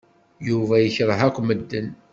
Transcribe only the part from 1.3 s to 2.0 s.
medden.